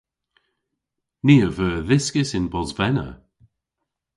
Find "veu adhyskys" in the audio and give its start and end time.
1.57-2.31